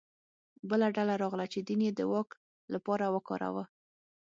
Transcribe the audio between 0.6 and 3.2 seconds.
بله ډله راغله چې دین یې د واک لپاره